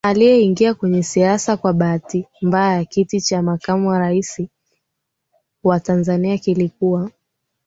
[0.03, 4.41] aliyeingia kwenye siasa kwa bahati mbayaKiti cha Makamu wa Rais
[5.63, 7.11] wa Tanzania kilikuwa